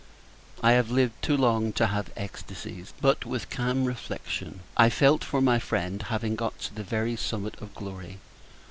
I 0.63 0.71
have 0.71 0.89
lived 0.89 1.21
too 1.21 1.37
long 1.37 1.73
to 1.73 1.85
have 1.85 2.11
extacies! 2.17 2.91
But, 3.01 3.23
with 3.23 3.51
calm 3.51 3.85
reflection, 3.85 4.61
I 4.75 4.89
felt 4.89 5.23
for 5.23 5.41
my 5.41 5.59
friend 5.59 6.01
having 6.01 6.35
got 6.35 6.57
to 6.61 6.73
the 6.73 6.81
very 6.83 7.15
summit 7.15 7.53
of 7.61 7.75
glory! 7.75 8.17